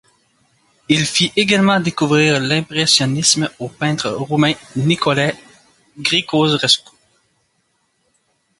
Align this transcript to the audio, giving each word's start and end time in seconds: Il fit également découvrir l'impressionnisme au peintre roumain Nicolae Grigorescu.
Il 0.89 1.05
fit 1.05 1.31
également 1.35 1.79
découvrir 1.79 2.39
l'impressionnisme 2.39 3.47
au 3.59 3.69
peintre 3.69 4.09
roumain 4.09 4.51
Nicolae 4.75 5.35
Grigorescu. 5.95 6.89